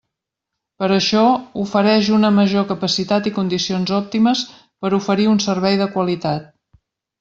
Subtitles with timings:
[0.83, 1.25] Per això,
[1.65, 6.55] ofereix una major capacitat i condicions òptimes per oferir un servei de qualitat.